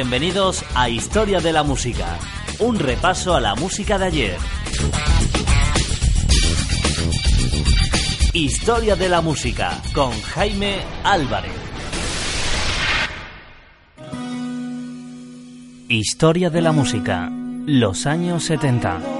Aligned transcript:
Bienvenidos 0.00 0.64
a 0.74 0.88
Historia 0.88 1.40
de 1.40 1.52
la 1.52 1.62
Música, 1.62 2.18
un 2.58 2.78
repaso 2.78 3.34
a 3.34 3.40
la 3.40 3.54
música 3.54 3.98
de 3.98 4.06
ayer. 4.06 4.38
Historia 8.32 8.96
de 8.96 9.10
la 9.10 9.20
Música 9.20 9.78
con 9.92 10.18
Jaime 10.22 10.78
Álvarez. 11.04 11.52
Historia 15.90 16.48
de 16.48 16.62
la 16.62 16.72
Música, 16.72 17.30
los 17.66 18.06
años 18.06 18.44
70. 18.44 19.19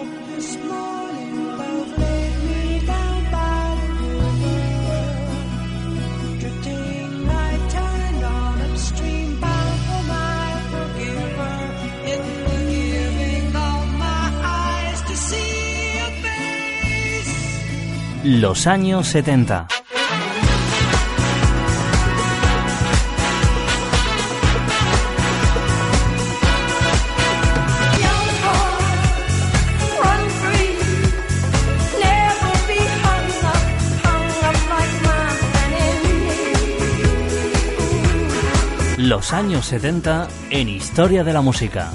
Los 18.39 18.69
años 18.69 19.09
70. 19.09 19.67
Los 38.97 39.33
años 39.33 39.67
70 39.67 40.29
en 40.51 40.69
Historia 40.69 41.25
de 41.25 41.33
la 41.33 41.41
Música. 41.41 41.91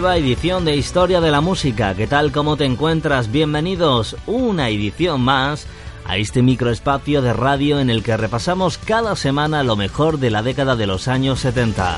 Nueva 0.00 0.18
edición 0.18 0.66
de 0.66 0.76
Historia 0.76 1.22
de 1.22 1.30
la 1.30 1.40
Música. 1.40 1.94
¿Qué 1.94 2.06
tal? 2.06 2.30
¿Cómo 2.30 2.58
te 2.58 2.66
encuentras? 2.66 3.32
Bienvenidos 3.32 4.14
una 4.26 4.68
edición 4.68 5.22
más 5.22 5.66
a 6.04 6.18
este 6.18 6.42
microespacio 6.42 7.22
de 7.22 7.32
radio 7.32 7.80
en 7.80 7.88
el 7.88 8.02
que 8.02 8.14
repasamos 8.18 8.76
cada 8.76 9.16
semana 9.16 9.62
lo 9.62 9.74
mejor 9.74 10.18
de 10.18 10.30
la 10.30 10.42
década 10.42 10.76
de 10.76 10.86
los 10.86 11.08
años 11.08 11.40
70. 11.40 11.96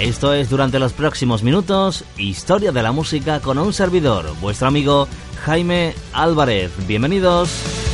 Esto 0.00 0.34
es 0.34 0.50
durante 0.50 0.80
los 0.80 0.92
próximos 0.92 1.44
minutos 1.44 2.02
Historia 2.16 2.72
de 2.72 2.82
la 2.82 2.90
Música 2.90 3.38
con 3.38 3.58
un 3.58 3.72
servidor, 3.72 4.34
vuestro 4.40 4.66
amigo 4.66 5.06
Jaime 5.44 5.94
Álvarez. 6.12 6.72
Bienvenidos. 6.88 7.87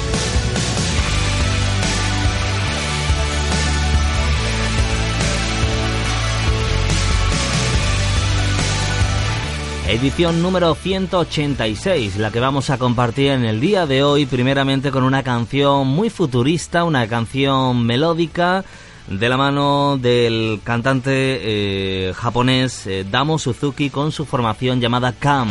Edición 9.89 10.43
número 10.43 10.75
186, 10.75 12.17
la 12.17 12.31
que 12.31 12.41
vamos 12.41 12.71
a 12.71 12.79
compartir 12.79 13.31
en 13.31 13.45
el 13.45 13.61
día 13.61 13.87
de 13.87 14.03
hoy, 14.03 14.25
primeramente 14.25 14.91
con 14.91 15.05
una 15.05 15.23
canción 15.23 15.87
muy 15.87 16.11
futurista, 16.11 16.85
una 16.85 17.07
canción 17.07 17.85
melódica, 17.85 18.65
de 19.09 19.29
la 19.29 19.37
mano 19.37 19.99
del 19.99 20.61
cantante 20.65 21.11
eh, 21.13 22.15
japonés 22.15 22.87
eh, 22.87 23.05
Damo 23.11 23.39
Suzuki 23.39 23.91
con 23.91 24.13
su 24.13 24.25
formación 24.25 24.81
llamada 24.81 25.13
Cam. 25.13 25.51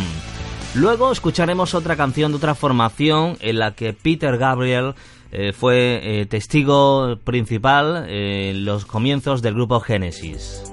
Luego 0.73 1.11
escucharemos 1.11 1.75
otra 1.75 1.95
canción 1.95 2.31
de 2.31 2.37
otra 2.37 2.55
formación 2.55 3.37
en 3.41 3.59
la 3.59 3.75
que 3.75 3.93
Peter 3.93 4.39
Gabriel 4.39 4.95
eh, 5.31 5.53
fue 5.53 6.25
testigo 6.29 7.17
principal 7.23 8.09
en 8.09 8.65
los 8.65 8.85
comienzos 8.85 9.43
del 9.43 9.53
grupo 9.53 9.79
Genesis. 9.79 10.63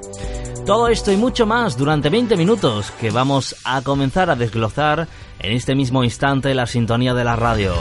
Todo 0.66 0.88
esto 0.88 1.10
y 1.10 1.16
mucho 1.16 1.46
más 1.46 1.74
durante 1.76 2.10
20 2.10 2.36
minutos 2.36 2.90
que 2.92 3.10
vamos 3.10 3.56
a 3.64 3.82
comenzar 3.82 4.30
a 4.30 4.36
desglozar 4.36 5.08
en 5.38 5.52
este 5.52 5.74
mismo 5.74 6.04
instante 6.04 6.54
la 6.54 6.66
sintonía 6.66 7.14
de 7.14 7.24
la 7.24 7.34
radio. 7.34 7.72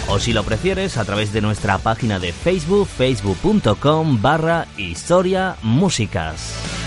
o 0.07 0.19
si 0.19 0.33
lo 0.33 0.43
prefieres 0.43 0.97
a 0.97 1.05
través 1.05 1.33
de 1.33 1.41
nuestra 1.41 1.77
página 1.77 2.19
de 2.19 2.33
Facebook, 2.33 2.87
facebook.com 2.87 4.21
barra 4.21 4.67
historia 4.77 5.55
músicas. 5.61 6.82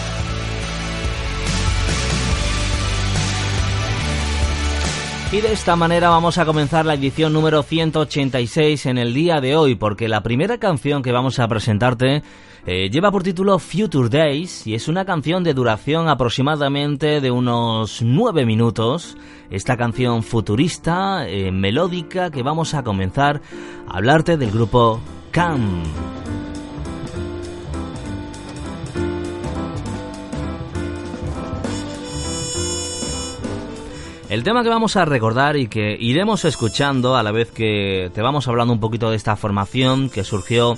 Y 5.32 5.40
de 5.40 5.52
esta 5.52 5.75
manera 5.75 6.08
vamos 6.08 6.38
a 6.38 6.46
comenzar 6.46 6.87
la 6.87 6.94
edición 6.94 7.32
número 7.32 7.64
186 7.64 8.87
en 8.87 8.96
el 8.96 9.12
día 9.12 9.40
de 9.40 9.56
hoy, 9.56 9.75
porque 9.75 10.06
la 10.06 10.23
primera 10.23 10.58
canción 10.58 11.02
que 11.02 11.11
vamos 11.11 11.40
a 11.40 11.49
presentarte 11.49 12.23
eh, 12.64 12.90
lleva 12.90 13.11
por 13.11 13.25
título 13.25 13.58
Future 13.58 14.08
Days 14.08 14.69
y 14.69 14.75
es 14.75 14.87
una 14.87 15.05
canción 15.05 15.43
de 15.43 15.52
duración 15.52 16.08
aproximadamente 16.08 17.20
de 17.20 17.31
unos 17.32 18.02
9 18.02 18.46
minutos. 18.46 19.17
Esta 19.50 19.76
canción 19.76 20.23
futurista, 20.23 21.29
eh, 21.29 21.50
melódica, 21.50 22.31
que 22.31 22.44
vamos 22.44 22.75
a 22.75 22.84
comenzar 22.84 23.43
a 23.88 23.96
hablarte 23.96 24.37
del 24.37 24.52
grupo 24.52 25.00
Cam. 25.32 25.82
El 34.28 34.43
tema 34.43 34.64
que 34.64 34.69
vamos 34.69 34.96
a 34.96 35.05
recordar 35.05 35.56
y 35.56 35.69
que 35.69 35.96
iremos 36.00 36.44
escuchando 36.44 37.14
a 37.14 37.23
la 37.23 37.31
vez 37.31 37.52
que 37.52 38.11
te 38.12 38.23
vamos 38.23 38.49
hablando 38.49 38.73
un 38.73 38.81
poquito 38.81 39.08
de 39.08 39.17
esta 39.17 39.37
formación 39.37 40.11
que 40.11 40.25
surgió 40.25 40.76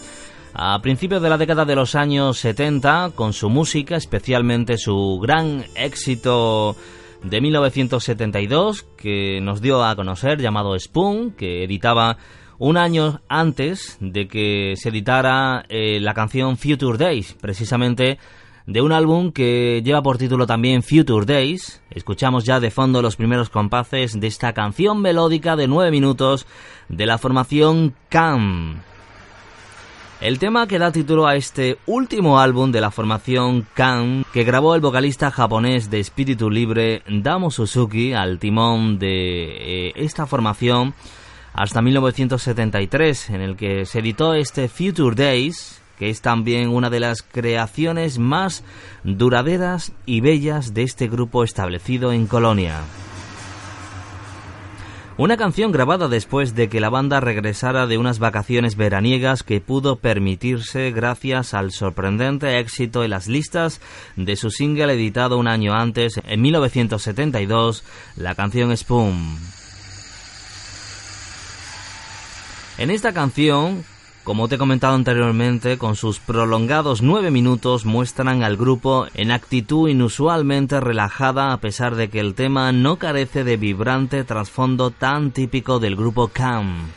a 0.53 0.79
principios 0.83 1.23
de 1.23 1.31
la 1.31 1.39
década 1.39 1.65
de 1.65 1.75
los 1.75 1.95
años 1.95 2.37
70 2.39 3.13
con 3.15 3.33
su 3.33 3.49
música, 3.49 3.97
especialmente 3.97 4.77
su 4.77 5.19
gran 5.23 5.65
éxito 5.77 6.77
de 7.23 7.41
1972 7.41 8.83
que 8.99 9.41
nos 9.41 9.63
dio 9.63 9.83
a 9.83 9.97
conocer 9.97 10.43
llamado 10.43 10.79
Spoon, 10.79 11.31
que 11.31 11.65
editaba 11.65 12.19
un 12.59 12.77
año 12.77 13.23
antes 13.31 13.97
de 14.01 14.29
que 14.29 14.75
se 14.77 14.91
editara 14.91 15.65
eh, 15.71 16.01
la 16.01 16.13
canción 16.13 16.59
Future 16.59 16.99
Days, 16.99 17.35
precisamente 17.41 18.19
de 18.69 18.83
un 18.83 18.93
álbum 18.93 19.33
que 19.33 19.81
lleva 19.83 20.03
por 20.03 20.19
título 20.19 20.47
también 20.47 20.83
Future 20.83 21.25
Days. 21.25 21.81
Escuchamos 21.89 22.45
ya 22.45 22.61
de 22.61 22.71
fondo 22.71 23.01
los 23.01 23.17
primeros 23.17 23.49
compases 23.49 24.21
de 24.21 24.27
esta 24.27 24.53
canción 24.53 25.01
melódica 25.01 25.57
de 25.57 25.67
9 25.67 25.91
minutos 25.91 26.47
de 26.91 27.07
la 27.07 27.17
formación 27.17 27.95
Cam. 28.11 28.83
El 30.21 30.39
tema 30.39 30.67
que 30.67 30.79
da 30.79 30.93
título 30.93 31.27
a 31.27 31.37
este 31.37 31.79
último 31.87 32.41
álbum 32.41 32.71
de 32.71 32.83
la 32.83 32.91
formación 32.91 33.67
Cam, 33.73 34.25
que 34.35 34.45
grabó 34.45 34.75
el 34.75 34.83
vocalista 34.83 35.31
japonés 35.31 35.89
de 35.89 36.01
espíritu 36.01 36.51
libre 36.51 37.03
Damo 37.09 37.51
Suzuki 37.51 38.13
al 38.13 38.39
timón 38.39 38.99
de 38.99 39.87
eh, 39.89 39.93
esta 39.97 40.27
formación 40.27 40.93
hasta 41.55 41.81
1973, 41.81 43.31
en 43.31 43.41
el 43.41 43.57
que 43.57 43.87
se 43.87 44.01
editó 44.01 44.35
este 44.35 44.69
Future 44.69 45.17
Days, 45.17 45.81
que 45.99 46.11
es 46.11 46.21
también 46.21 46.69
una 46.69 46.91
de 46.91 47.01
las 47.01 47.23
creaciones 47.23 48.19
más 48.19 48.65
duraderas 49.05 49.93
y 50.07 50.21
bellas 50.21 50.75
de 50.75 50.83
este 50.83 51.09
grupo 51.09 51.45
establecido 51.45 52.13
en 52.13 52.27
Colonia. 52.27 52.83
Una 55.19 55.37
canción 55.37 55.73
grabada 55.73 56.07
después 56.07 56.55
de 56.55 56.69
que 56.69 56.81
la 56.81 56.91
banda 56.91 57.19
regresara 57.19 57.89
de 57.89 57.99
unas 57.99 58.21
vacaciones 58.21 58.77
veraniegas 58.77 59.43
que 59.43 59.61
pudo 59.61 59.97
permitirse 59.97 60.93
gracias 60.93 61.55
al 61.55 61.73
sorprendente 61.73 62.61
éxito 62.61 63.03
en 63.03 63.11
las 63.11 63.27
listas 63.27 63.81
de 64.15 64.37
su 64.37 64.53
single 64.53 64.93
editado 64.93 65.37
un 65.37 65.49
año 65.49 65.75
antes, 65.75 66.21
en 66.25 66.41
1972, 66.41 67.83
la 68.15 68.37
canción 68.37 68.77
Spoon. 68.77 69.37
En 72.79 72.93
esta 72.93 73.13
canción, 73.13 73.83
como 74.29 74.47
te 74.47 74.57
he 74.57 74.59
comentado 74.59 74.95
anteriormente, 74.95 75.79
con 75.79 75.97
sus 75.97 76.21
prolongados 76.21 77.01
nueve 77.01 77.31
minutos 77.31 77.87
muestran 77.87 78.43
al 78.43 78.59
grupo 78.59 79.07
en 79.15 79.31
actitud 79.31 79.89
inusualmente 79.89 80.81
relajada 80.81 81.51
a 81.51 81.61
pesar 81.61 81.95
de 81.95 82.11
que 82.11 82.21
el 82.21 82.35
tema 82.35 82.71
no 82.73 82.97
carece 82.97 83.43
de 83.43 83.57
vibrante 83.57 84.25
trasfondo 84.25 84.91
tan 84.91 85.31
típico 85.31 85.79
del 85.79 85.97
grupo 85.97 86.29
Cam. 86.29 86.91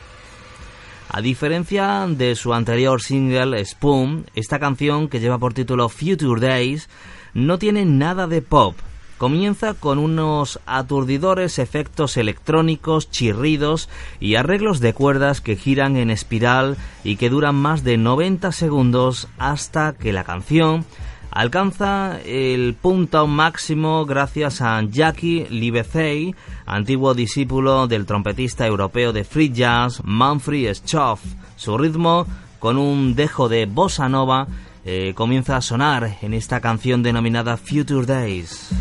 A 1.07 1.21
diferencia 1.21 2.05
de 2.05 2.35
su 2.35 2.53
anterior 2.53 3.01
single 3.01 3.63
Spoon, 3.63 4.25
esta 4.35 4.59
canción 4.59 5.07
que 5.07 5.21
lleva 5.21 5.37
por 5.37 5.53
título 5.53 5.87
Future 5.87 6.45
Days 6.45 6.89
no 7.33 7.57
tiene 7.57 7.85
nada 7.85 8.27
de 8.27 8.41
pop, 8.41 8.75
Comienza 9.21 9.75
con 9.75 9.99
unos 9.99 10.59
aturdidores 10.65 11.59
efectos 11.59 12.17
electrónicos, 12.17 13.11
chirridos 13.11 13.87
y 14.19 14.33
arreglos 14.33 14.79
de 14.79 14.95
cuerdas 14.95 15.41
que 15.41 15.55
giran 15.55 15.95
en 15.95 16.09
espiral 16.09 16.75
y 17.03 17.17
que 17.17 17.29
duran 17.29 17.53
más 17.53 17.83
de 17.83 17.97
90 17.97 18.51
segundos 18.51 19.27
hasta 19.37 19.93
que 19.93 20.11
la 20.11 20.23
canción 20.23 20.85
alcanza 21.29 22.19
el 22.25 22.73
punto 22.73 23.27
máximo 23.27 24.07
gracias 24.07 24.59
a 24.59 24.81
Jackie 24.81 25.45
Livesey, 25.51 26.33
antiguo 26.65 27.13
discípulo 27.13 27.85
del 27.85 28.07
trompetista 28.07 28.65
europeo 28.65 29.13
de 29.13 29.23
free 29.23 29.51
jazz 29.51 30.01
Manfred 30.03 30.73
Schoff. 30.73 31.21
Su 31.57 31.77
ritmo, 31.77 32.25
con 32.57 32.79
un 32.79 33.13
dejo 33.13 33.49
de 33.49 33.67
bossa 33.67 34.09
nova, 34.09 34.47
eh, 34.83 35.13
comienza 35.13 35.57
a 35.57 35.61
sonar 35.61 36.17
en 36.23 36.33
esta 36.33 36.59
canción 36.59 37.03
denominada 37.03 37.55
Future 37.55 38.07
Days. 38.07 38.71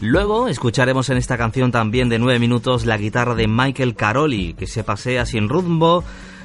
Luego 0.00 0.48
escucharemos 0.48 1.10
en 1.10 1.18
esta 1.18 1.36
canción 1.36 1.70
también 1.70 2.08
de 2.08 2.18
9 2.18 2.38
minutos 2.38 2.86
la 2.86 2.96
guitarra 2.96 3.34
de 3.34 3.46
Michael 3.46 3.94
Caroli, 3.94 4.54
que 4.54 4.66
se 4.66 4.82
pasea 4.82 5.26
sin 5.26 5.50
rumbo 5.50 6.02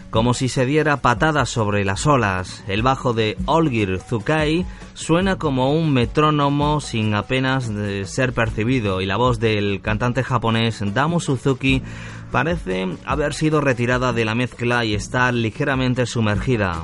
como 0.10 0.34
si 0.34 0.50
se 0.50 0.66
diera 0.66 0.98
patadas 0.98 1.50
sobre 1.50 1.86
las 1.86 2.06
olas. 2.06 2.64
El 2.68 2.82
bajo 2.84 3.14
de 3.14 3.38
Olgir 3.46 4.00
Zukai 4.00 4.66
suena 4.94 5.38
como 5.38 5.74
un 5.74 5.94
metrónomo 5.94 6.82
sin 6.82 7.14
apenas 7.16 7.72
ser 8.06 8.34
percibido 8.34 9.00
y 9.00 9.06
la 9.06 9.16
voz 9.16 9.40
del 9.40 9.82
cantante 9.82 10.24
japonés 10.24 10.82
Damo 10.94 11.22
Suzuki 11.22 11.82
parece 12.32 12.88
haber 13.06 13.34
sido 13.34 13.62
retirada 13.62 14.12
de 14.12 14.26
la 14.26 14.36
mezcla 14.36 14.84
y 14.84 14.96
estar 14.96 15.34
ligeramente 15.34 16.06
sumergida. 16.06 16.84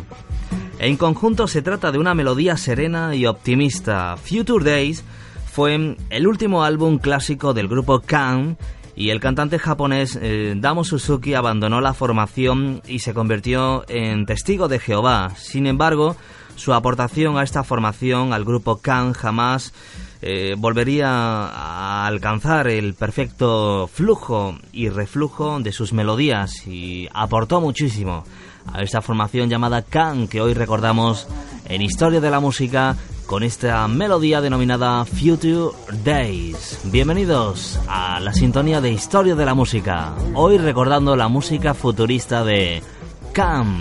En 0.79 0.95
conjunto 0.97 1.47
se 1.47 1.61
trata 1.61 1.91
de 1.91 1.99
una 1.99 2.15
melodía 2.15 2.55
serena 2.55 3.13
y 3.13 3.25
optimista. 3.25 4.17
Future 4.17 4.63
Days 4.63 5.03
fue 5.51 5.97
el 6.09 6.27
último 6.27 6.63
álbum 6.63 6.97
clásico 6.97 7.53
del 7.53 7.67
grupo 7.67 7.99
Kan 7.99 8.57
y 8.95 9.09
el 9.09 9.19
cantante 9.19 9.59
japonés 9.59 10.17
eh, 10.21 10.53
Damo 10.55 10.85
Suzuki 10.85 11.33
abandonó 11.33 11.81
la 11.81 11.93
formación 11.93 12.81
y 12.87 12.99
se 12.99 13.13
convirtió 13.13 13.83
en 13.89 14.25
testigo 14.25 14.69
de 14.69 14.79
Jehová. 14.79 15.33
Sin 15.35 15.67
embargo, 15.67 16.15
su 16.55 16.73
aportación 16.73 17.37
a 17.37 17.43
esta 17.43 17.65
formación, 17.65 18.31
al 18.31 18.45
grupo 18.45 18.77
Kan, 18.77 19.11
jamás 19.11 19.73
eh, 20.21 20.55
volvería 20.57 21.09
a 21.09 22.07
alcanzar 22.07 22.69
el 22.69 22.93
perfecto 22.93 23.89
flujo 23.91 24.57
y 24.71 24.87
reflujo 24.87 25.59
de 25.59 25.73
sus 25.73 25.91
melodías 25.91 26.65
y 26.65 27.09
aportó 27.13 27.59
muchísimo 27.59 28.23
a 28.71 28.83
esta 28.83 29.01
formación 29.01 29.49
llamada 29.49 29.81
Kan 29.81 30.29
que 30.29 30.39
hoy 30.39 30.53
recordamos 30.53 31.27
en 31.67 31.81
Historia 31.81 32.21
de 32.21 32.29
la 32.29 32.39
Música 32.39 32.95
con 33.31 33.43
esta 33.43 33.87
melodía 33.87 34.41
denominada 34.41 35.05
Future 35.05 35.73
Days. 36.03 36.81
Bienvenidos 36.83 37.79
a 37.87 38.19
la 38.19 38.33
sintonía 38.33 38.81
de 38.81 38.91
Historia 38.91 39.35
de 39.35 39.45
la 39.45 39.53
Música, 39.53 40.13
hoy 40.33 40.57
recordando 40.57 41.15
la 41.15 41.29
música 41.29 41.73
futurista 41.73 42.43
de 42.43 42.83
Cam. 43.31 43.79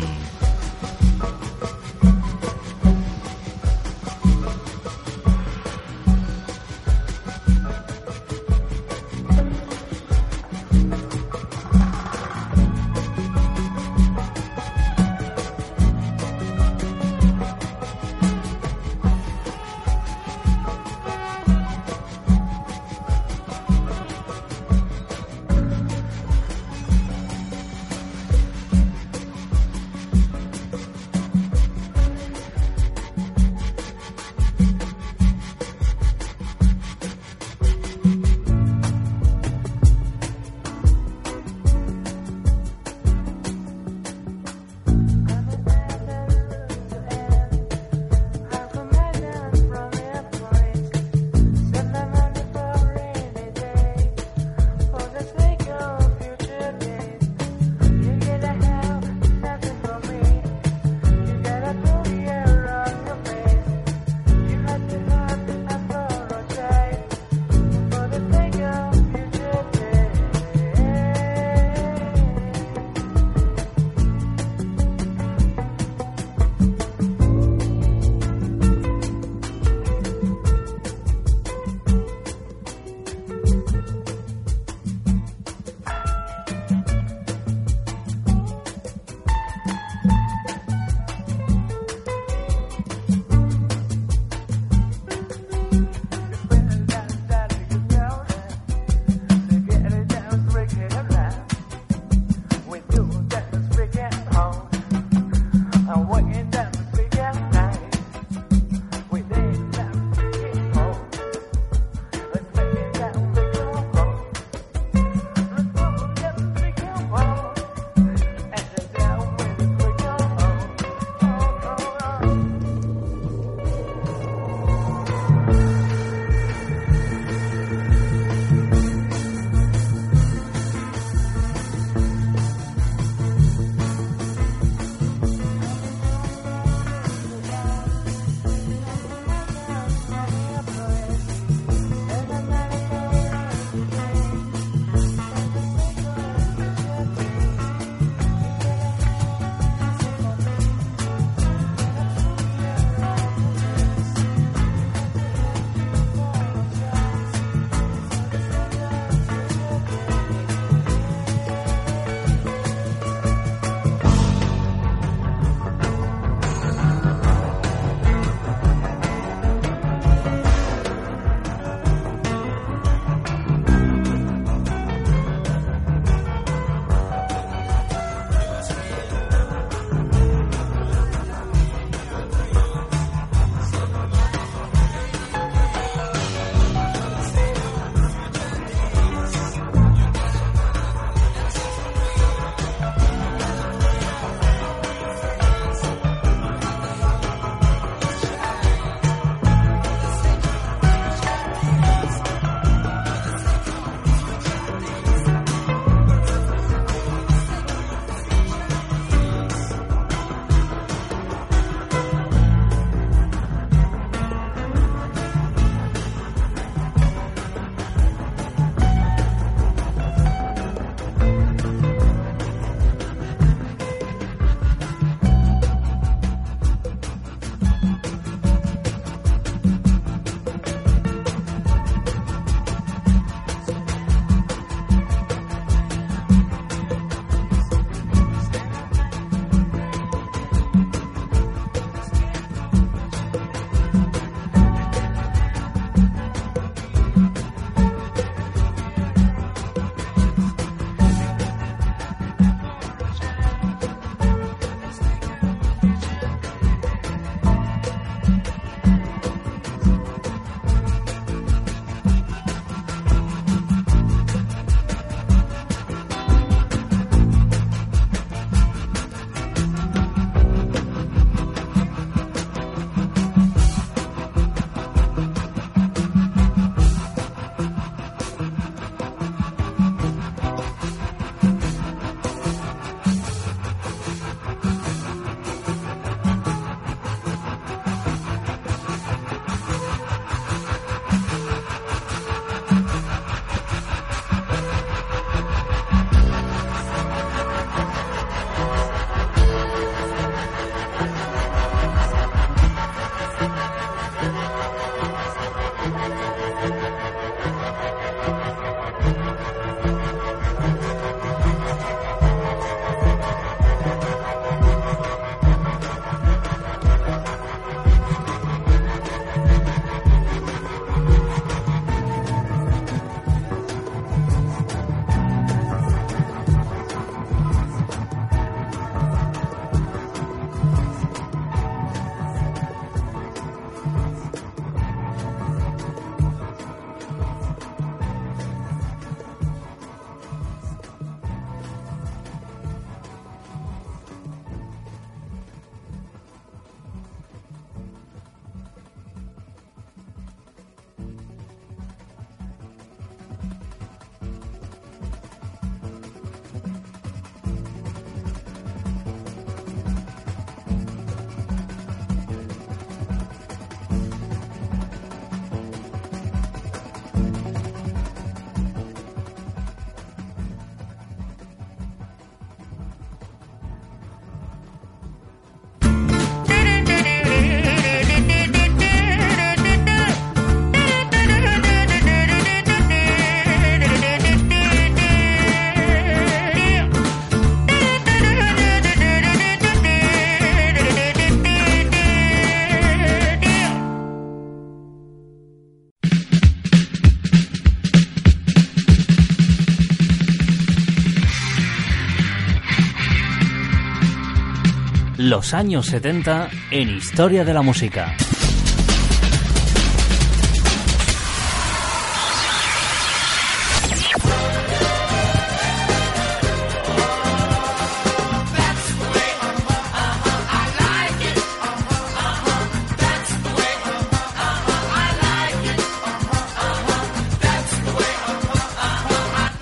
Los 405.31 405.55
años 405.55 405.87
70 405.87 406.51
en 406.73 406.89
Historia 406.89 407.45
de 407.45 407.55
la 407.55 407.63
Música. 407.63 408.17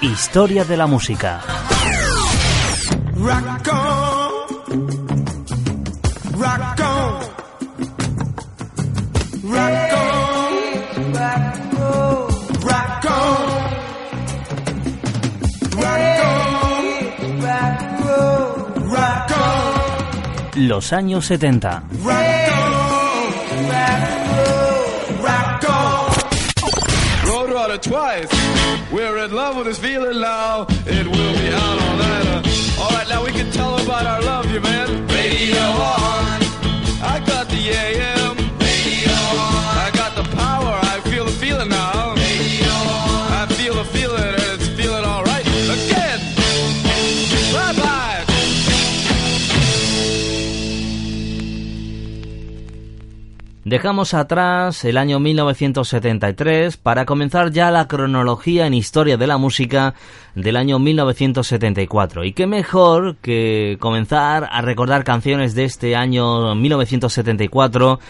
Historia 0.01 0.65
de 0.65 0.77
la 0.79 0.87
música. 0.87 1.43
Los 20.57 20.93
años 20.93 21.27
70. 21.27 21.85
twice. 27.81 28.29
We're 28.91 29.19
in 29.19 29.33
love 29.33 29.57
with 29.57 29.67
this 29.67 29.79
feeling 29.79 30.21
now. 30.21 30.67
It 30.87 31.07
will 31.07 31.33
be 31.35 31.49
out 31.53 31.81
all 31.83 31.97
night. 31.97 32.79
All 32.81 32.91
right, 32.91 33.09
now 33.09 33.25
we 33.25 33.31
can 33.31 33.51
tell 33.53 33.79
about 33.79 34.07
our 34.07 34.23
love, 34.23 34.51
you 34.51 34.61
man. 34.61 35.07
Radio 35.07 35.63
on. 35.63 36.43
I 37.03 37.23
got 37.27 37.49
the 37.49 37.71
AM. 37.71 38.18
Radio 38.18 38.18
Dejamos 53.69 54.15
atrás 54.15 54.83
el 54.87 54.97
año 54.97 55.21
1973 55.21 56.79
para 56.79 57.05
comenzar 57.05 57.53
ya 57.53 57.71
la 57.71 57.87
cronología 57.87 58.67
en 58.67 58.73
historia 58.73 59.19
de 59.19 59.27
la 59.27 59.37
música 59.37 59.93
del 60.35 60.57
año 60.57 60.79
1974. 60.79 62.25
Y 62.25 62.33
qué 62.33 62.47
mejor 62.47 63.17
que 63.17 63.77
comenzar 63.79 64.49
a 64.51 64.63
recordar 64.63 65.05
canciones 65.05 65.55
de 65.55 65.65
este 65.65 65.97
año 65.97 66.55
1974 66.55 68.01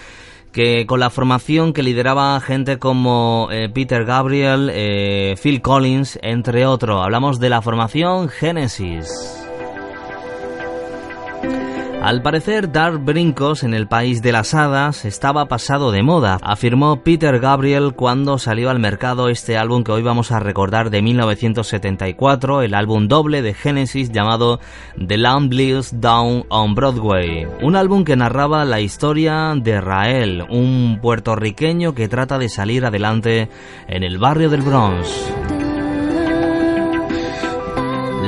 que 0.58 0.86
con 0.86 0.98
la 0.98 1.08
formación 1.08 1.72
que 1.72 1.84
lideraba 1.84 2.40
gente 2.40 2.80
como 2.80 3.46
eh, 3.52 3.68
Peter 3.72 4.04
Gabriel, 4.04 4.72
eh, 4.74 5.36
Phil 5.40 5.62
Collins, 5.62 6.18
entre 6.20 6.66
otros. 6.66 7.00
Hablamos 7.00 7.38
de 7.38 7.48
la 7.48 7.62
formación 7.62 8.28
Genesis. 8.28 9.47
Al 12.02 12.22
parecer, 12.22 12.70
dar 12.70 12.98
brincos 12.98 13.64
en 13.64 13.74
el 13.74 13.88
país 13.88 14.22
de 14.22 14.30
las 14.30 14.54
hadas 14.54 15.04
estaba 15.04 15.46
pasado 15.46 15.90
de 15.90 16.02
moda, 16.02 16.38
afirmó 16.42 17.02
Peter 17.02 17.40
Gabriel 17.40 17.92
cuando 17.94 18.38
salió 18.38 18.70
al 18.70 18.78
mercado 18.78 19.28
este 19.28 19.58
álbum 19.58 19.82
que 19.82 19.92
hoy 19.92 20.02
vamos 20.02 20.30
a 20.30 20.38
recordar 20.38 20.90
de 20.90 21.02
1974, 21.02 22.62
el 22.62 22.74
álbum 22.74 23.08
doble 23.08 23.42
de 23.42 23.52
Genesis 23.52 24.12
llamado 24.12 24.60
The 25.06 25.18
Lamb 25.18 25.52
Lives 25.52 26.00
Down 26.00 26.46
on 26.48 26.74
Broadway, 26.76 27.46
un 27.62 27.74
álbum 27.74 28.04
que 28.04 28.16
narraba 28.16 28.64
la 28.64 28.80
historia 28.80 29.52
de 29.56 29.80
Rael, 29.80 30.46
un 30.48 31.00
puertorriqueño 31.02 31.94
que 31.94 32.08
trata 32.08 32.38
de 32.38 32.48
salir 32.48 32.86
adelante 32.86 33.48
en 33.88 34.04
el 34.04 34.18
barrio 34.18 34.48
del 34.48 34.62
Bronx. 34.62 35.57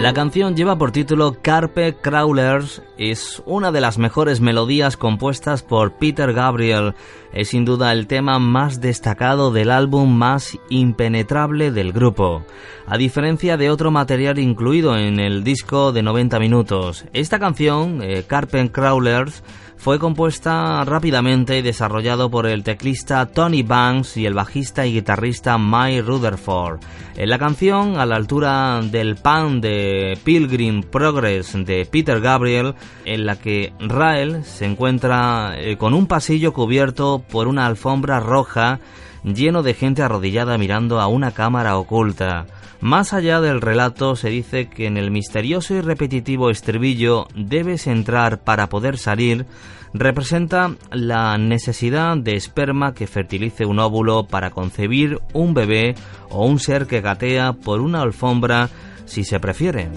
La 0.00 0.14
canción 0.14 0.56
lleva 0.56 0.78
por 0.78 0.92
título 0.92 1.36
Carpe 1.42 1.94
Crawlers, 1.94 2.80
es 2.96 3.42
una 3.44 3.70
de 3.70 3.82
las 3.82 3.98
mejores 3.98 4.40
melodías 4.40 4.96
compuestas 4.96 5.62
por 5.62 5.92
Peter 5.92 6.32
Gabriel, 6.32 6.94
es 7.34 7.48
sin 7.48 7.66
duda 7.66 7.92
el 7.92 8.06
tema 8.06 8.38
más 8.38 8.80
destacado 8.80 9.52
del 9.52 9.70
álbum 9.70 10.16
más 10.16 10.58
impenetrable 10.70 11.70
del 11.70 11.92
grupo, 11.92 12.46
a 12.86 12.96
diferencia 12.96 13.58
de 13.58 13.68
otro 13.68 13.90
material 13.90 14.38
incluido 14.38 14.96
en 14.96 15.20
el 15.20 15.44
disco 15.44 15.92
de 15.92 16.02
90 16.02 16.38
minutos. 16.38 17.04
Esta 17.12 17.38
canción, 17.38 18.00
eh, 18.02 18.24
Carpe 18.26 18.72
Crawlers, 18.72 19.44
fue 19.80 19.98
compuesta 19.98 20.84
rápidamente 20.84 21.56
y 21.56 21.62
desarrollado 21.62 22.30
por 22.30 22.46
el 22.46 22.62
teclista 22.62 23.24
Tony 23.24 23.62
Banks 23.62 24.18
y 24.18 24.26
el 24.26 24.34
bajista 24.34 24.86
y 24.86 24.92
guitarrista 24.92 25.56
Mike 25.56 26.02
Rutherford. 26.02 26.80
En 27.16 27.30
la 27.30 27.38
canción, 27.38 27.98
a 27.98 28.04
la 28.04 28.16
altura 28.16 28.82
del 28.82 29.16
pan 29.16 29.62
de 29.62 30.18
Pilgrim 30.22 30.82
Progress 30.82 31.54
de 31.64 31.88
Peter 31.90 32.20
Gabriel, 32.20 32.74
en 33.06 33.24
la 33.24 33.36
que 33.36 33.72
Rael 33.80 34.44
se 34.44 34.66
encuentra 34.66 35.54
eh, 35.56 35.78
con 35.78 35.94
un 35.94 36.06
pasillo 36.06 36.52
cubierto 36.52 37.24
por 37.30 37.48
una 37.48 37.64
alfombra 37.64 38.20
roja 38.20 38.80
lleno 39.24 39.62
de 39.62 39.74
gente 39.74 40.02
arrodillada 40.02 40.58
mirando 40.58 41.00
a 41.00 41.06
una 41.06 41.32
cámara 41.32 41.76
oculta. 41.76 42.46
Más 42.80 43.12
allá 43.12 43.40
del 43.40 43.60
relato 43.60 44.16
se 44.16 44.30
dice 44.30 44.68
que 44.68 44.86
en 44.86 44.96
el 44.96 45.10
misterioso 45.10 45.74
y 45.74 45.80
repetitivo 45.80 46.50
estribillo 46.50 47.26
debes 47.34 47.86
entrar 47.86 48.42
para 48.42 48.68
poder 48.68 48.96
salir 48.96 49.46
representa 49.92 50.74
la 50.90 51.36
necesidad 51.36 52.16
de 52.16 52.36
esperma 52.36 52.94
que 52.94 53.06
fertilice 53.06 53.66
un 53.66 53.78
óvulo 53.80 54.24
para 54.24 54.50
concebir 54.50 55.18
un 55.32 55.52
bebé 55.52 55.94
o 56.30 56.46
un 56.46 56.58
ser 56.58 56.86
que 56.86 57.00
gatea 57.00 57.52
por 57.52 57.80
una 57.80 58.00
alfombra 58.00 58.68
si 59.04 59.24
se 59.24 59.40
prefiere. 59.40 59.90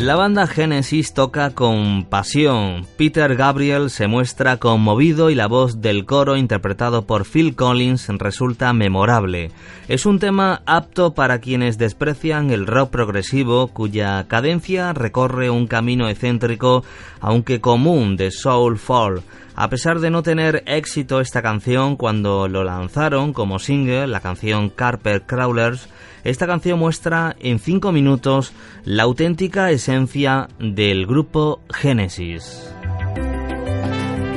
La 0.00 0.16
banda 0.16 0.46
Genesis 0.46 1.12
toca 1.12 1.50
con 1.50 2.06
pasión. 2.06 2.86
Peter 2.96 3.36
Gabriel 3.36 3.90
se 3.90 4.06
muestra 4.06 4.56
conmovido 4.56 5.28
y 5.28 5.34
la 5.34 5.46
voz 5.46 5.82
del 5.82 6.06
coro 6.06 6.38
interpretado 6.38 7.04
por 7.04 7.26
Phil 7.26 7.54
Collins 7.54 8.08
resulta 8.08 8.72
memorable. 8.72 9.50
Es 9.88 10.06
un 10.06 10.18
tema 10.18 10.62
apto 10.64 11.12
para 11.12 11.42
quienes 11.42 11.76
desprecian 11.76 12.50
el 12.50 12.66
rock 12.66 12.88
progresivo 12.88 13.66
cuya 13.66 14.26
cadencia 14.26 14.94
recorre 14.94 15.50
un 15.50 15.66
camino 15.66 16.08
excéntrico 16.08 16.82
aunque 17.20 17.60
común 17.60 18.16
de 18.16 18.30
soul 18.30 18.78
fall. 18.78 19.22
A 19.60 19.68
pesar 19.68 20.00
de 20.00 20.08
no 20.08 20.22
tener 20.22 20.62
éxito 20.64 21.20
esta 21.20 21.42
canción 21.42 21.96
cuando 21.96 22.48
lo 22.48 22.64
lanzaron 22.64 23.34
como 23.34 23.58
single, 23.58 24.06
la 24.06 24.20
canción 24.20 24.70
Carper 24.70 25.26
Crawlers, 25.26 25.86
esta 26.24 26.46
canción 26.46 26.78
muestra 26.78 27.36
en 27.40 27.58
5 27.58 27.92
minutos 27.92 28.54
la 28.86 29.02
auténtica 29.02 29.70
esencia 29.70 30.48
del 30.58 31.04
grupo 31.04 31.60
Genesis. 31.68 32.74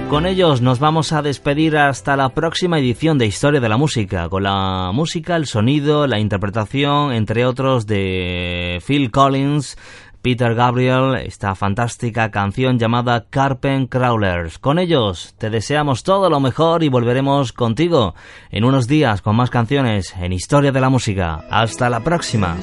Con 0.10 0.26
ellos 0.26 0.62
nos 0.62 0.80
vamos 0.80 1.14
a 1.14 1.22
despedir 1.22 1.78
hasta 1.78 2.18
la 2.18 2.28
próxima 2.30 2.78
edición 2.78 3.18
de 3.18 3.26
Historia 3.26 3.62
de 3.62 3.70
la 3.70 3.78
Música, 3.78 4.28
con 4.28 4.44
la 4.44 4.92
música, 4.94 5.38
el 5.38 5.46
sonido, 5.46 6.06
la 6.06 6.20
interpretación, 6.20 7.14
entre 7.14 7.46
otros, 7.46 7.88
de 7.88 8.84
Phil 8.86 9.10
Collins, 9.10 9.78
Peter 10.24 10.56
Gabriel, 10.56 11.16
esta 11.16 11.54
fantástica 11.54 12.32
canción 12.32 12.80
llamada 12.80 13.26
Carpen 13.30 13.88
Crawlers. 13.88 14.58
Con 14.58 14.80
ellos 14.80 15.36
te 15.38 15.50
deseamos 15.50 16.04
todo 16.04 16.30
lo 16.30 16.40
mejor 16.40 16.82
y 16.82 16.88
volveremos 16.88 17.52
contigo 17.52 18.16
en 18.50 18.64
unos 18.64 18.88
días 18.88 19.22
con 19.22 19.36
más 19.36 19.50
canciones 19.50 20.16
en 20.18 20.32
Historia 20.32 20.72
de 20.72 20.80
la 20.80 20.90
Música. 20.90 21.44
Hasta 21.50 21.90
la 21.90 22.00
próxima. 22.00 22.56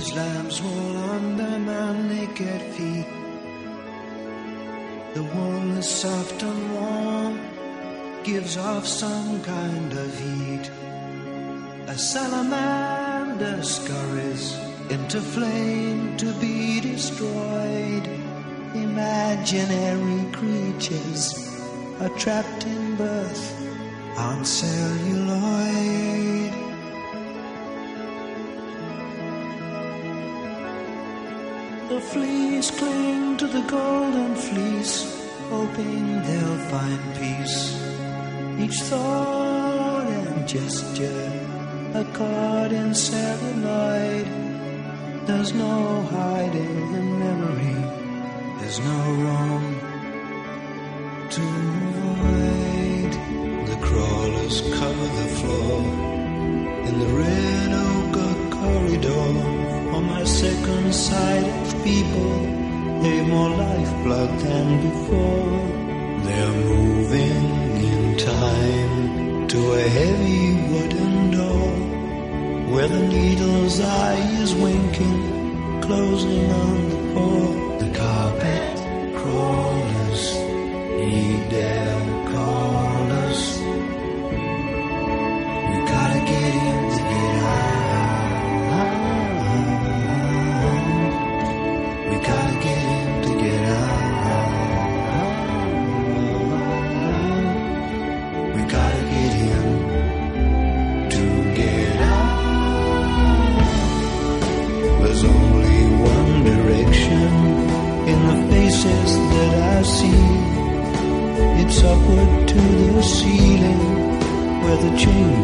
Into 14.90 15.20
flame 15.20 16.16
to 16.16 16.32
be 16.40 16.80
destroyed. 16.80 18.04
Imaginary 18.74 20.30
creatures 20.32 21.34
are 22.00 22.08
trapped 22.18 22.66
in 22.66 22.96
birth 22.96 23.44
on 24.16 24.44
celluloid. 24.44 26.52
The 31.88 32.00
fleas 32.00 32.70
cling 32.72 33.36
to 33.38 33.46
the 33.46 33.62
golden 33.62 34.34
fleece, 34.34 35.04
hoping 35.50 36.22
they'll 36.22 36.58
find 36.74 37.00
peace. 37.14 37.80
Each 38.58 38.80
thought 38.82 40.06
and 40.06 40.48
gesture 40.48 41.46
a 41.94 42.04
card 42.12 42.72
in 42.72 42.94
celluloid. 42.94 44.49
There's 45.30 45.54
no 45.54 46.02
hiding 46.10 46.92
in 46.98 47.18
memory. 47.20 47.78
There's 48.58 48.80
no 48.80 49.00
room 49.24 49.64
to 51.34 51.44
avoid. 51.88 53.12
The 53.70 53.78
crawlers 53.80 54.60
cover 54.78 55.08
the 55.20 55.28
floor 55.38 55.82
in 56.88 56.94
the 56.98 57.10
red 57.22 57.70
oak 57.86 58.16
corridor. 58.58 59.28
On 59.94 60.04
my 60.04 60.24
second 60.24 60.92
sight 60.92 61.46
of 61.62 61.84
people, 61.84 62.32
they've 63.00 63.28
more 63.28 63.50
lifeblood 63.50 64.32
than 64.40 64.66
before. 64.88 65.58
They're 66.26 66.56
moving 66.74 67.44
in 67.88 68.18
time 68.18 69.46
to 69.46 69.58
a 69.74 69.82
heavy 69.98 70.54
wooden 70.72 71.30
door 71.30 71.89
where 72.70 72.86
the 72.86 73.00
needle's 73.08 73.80
eye 73.80 74.18
is 74.40 74.54
winking, 74.54 75.80
closing 75.82 76.50
on 76.52 76.88
the 76.88 76.96
floor. 77.12 77.59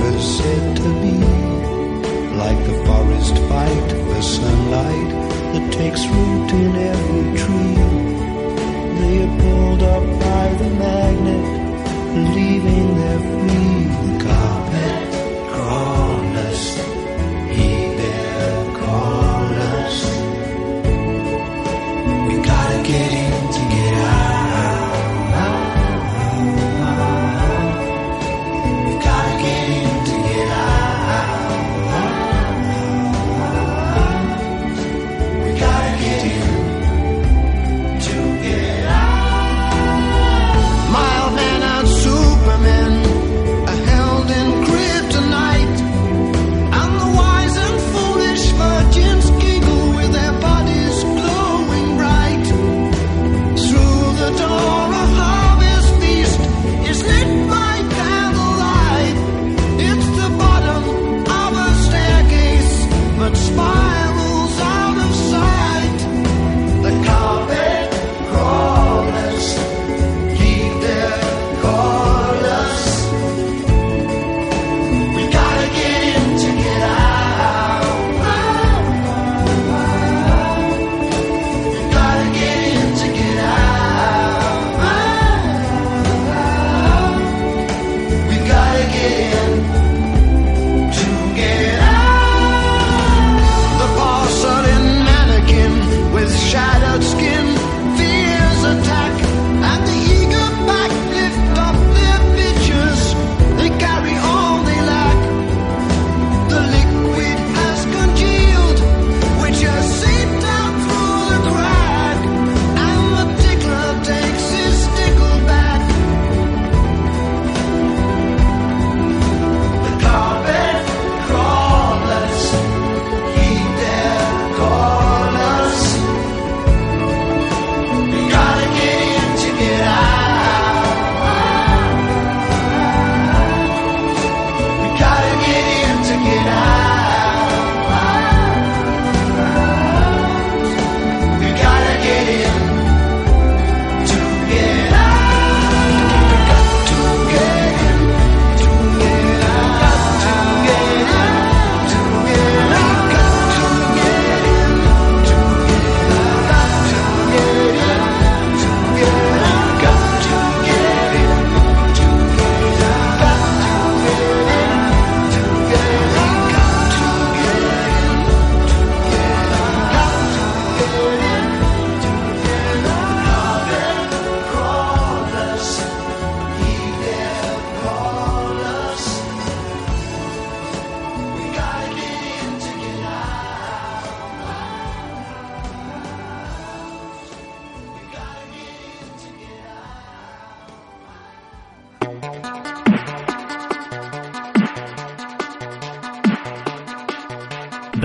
Chamber's 0.07 0.39
said 0.39 0.77
to 0.77 0.89
be. 1.03 1.17
Like 2.37 2.59
the 2.67 2.85
forest 2.85 3.37
fight 3.49 3.91
for 3.91 4.23
sunlight 4.23 5.11
that 5.53 5.73
takes 5.73 6.07
root 6.07 6.51
in 6.53 6.77
every 6.77 7.39
tree. 7.43 7.77
They 9.01 9.23
are 9.25 9.41
pulled 9.41 9.83
up 9.83 10.03
by 10.21 10.55
the 10.55 10.71
magnet, 10.71 12.35
leaving 12.35 12.97
their 12.99 13.19
free. 13.19 13.76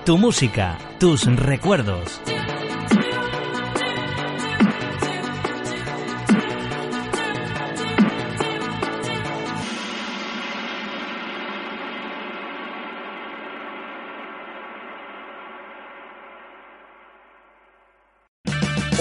Tu 0.05 0.17
música, 0.17 0.79
tus 1.01 1.25
recuerdos. 1.25 2.21